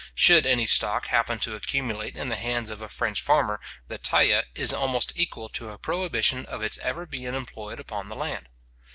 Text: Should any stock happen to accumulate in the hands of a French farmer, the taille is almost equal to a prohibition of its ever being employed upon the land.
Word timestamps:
Should 0.15 0.47
any 0.47 0.65
stock 0.65 1.05
happen 1.09 1.37
to 1.41 1.53
accumulate 1.53 2.17
in 2.17 2.27
the 2.29 2.35
hands 2.35 2.71
of 2.71 2.81
a 2.81 2.89
French 2.89 3.21
farmer, 3.21 3.59
the 3.87 3.99
taille 3.99 4.41
is 4.55 4.73
almost 4.73 5.13
equal 5.15 5.47
to 5.49 5.69
a 5.69 5.77
prohibition 5.77 6.43
of 6.47 6.63
its 6.63 6.79
ever 6.79 7.05
being 7.05 7.25
employed 7.35 7.79
upon 7.79 8.07
the 8.07 8.15
land. 8.15 8.49